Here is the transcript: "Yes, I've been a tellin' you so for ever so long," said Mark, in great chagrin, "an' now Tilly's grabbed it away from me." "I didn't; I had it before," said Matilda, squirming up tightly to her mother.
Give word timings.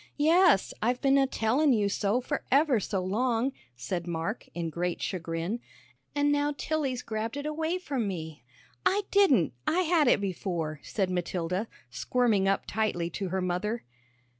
"Yes, 0.17 0.73
I've 0.81 0.99
been 0.99 1.19
a 1.19 1.27
tellin' 1.27 1.73
you 1.73 1.87
so 1.87 2.21
for 2.21 2.43
ever 2.51 2.79
so 2.79 3.03
long," 3.03 3.51
said 3.75 4.07
Mark, 4.07 4.47
in 4.55 4.71
great 4.71 4.99
chagrin, 4.99 5.59
"an' 6.15 6.31
now 6.31 6.55
Tilly's 6.57 7.03
grabbed 7.03 7.37
it 7.37 7.45
away 7.45 7.77
from 7.77 8.07
me." 8.07 8.41
"I 8.83 9.03
didn't; 9.11 9.53
I 9.67 9.81
had 9.81 10.07
it 10.07 10.19
before," 10.19 10.79
said 10.81 11.11
Matilda, 11.11 11.67
squirming 11.91 12.47
up 12.47 12.65
tightly 12.65 13.11
to 13.11 13.29
her 13.29 13.41
mother. 13.41 13.83